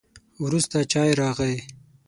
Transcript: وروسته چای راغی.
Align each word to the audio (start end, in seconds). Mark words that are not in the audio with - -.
وروسته 0.43 0.77
چای 0.91 1.11
راغی. 1.19 1.55